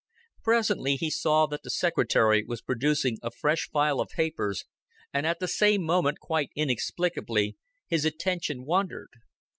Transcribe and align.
Presently 0.41 0.95
he 0.95 1.11
saw 1.11 1.45
that 1.45 1.61
the 1.61 1.69
secretary 1.69 2.43
was 2.43 2.63
producing 2.63 3.19
a 3.21 3.29
fresh 3.29 3.69
file 3.71 3.99
of 3.99 4.09
papers, 4.09 4.65
and 5.13 5.27
at 5.27 5.37
the 5.39 5.47
same 5.47 5.83
moment, 5.83 6.19
quite 6.19 6.49
inexplicably, 6.55 7.55
his 7.85 8.03
attention 8.03 8.65
wandered. 8.65 9.09